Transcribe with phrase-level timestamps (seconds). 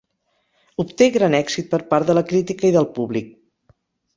[0.83, 3.33] Obté gran èxit per part de la crítica i del públic.